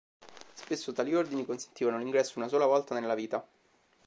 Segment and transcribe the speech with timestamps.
[0.53, 3.47] Spesso tali ordini consentivano l'ingresso una sola volta nella vita.